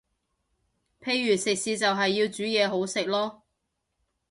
[0.99, 3.41] 譬如食肆就係要煮嘢好食囉